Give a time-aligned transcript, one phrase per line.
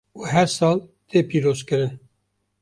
[0.19, 0.77] û her sal
[1.09, 1.93] tê pîrozkirin.